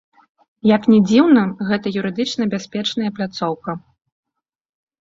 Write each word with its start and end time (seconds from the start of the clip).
Як 0.75 0.87
не 0.93 0.99
дзіўна, 1.11 1.43
гэта 1.69 1.87
юрыдычна 2.01 2.43
бяспечная 2.55 3.09
пляцоўка. 3.21 3.81